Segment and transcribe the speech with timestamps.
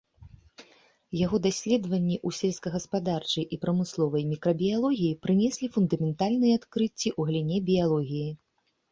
[1.17, 8.25] Яго даследаванні ў сельскагаспадарчай і прамысловай мікрабіялогіі прынеслі фундаментальныя адкрыцці ў галіне біялогіі.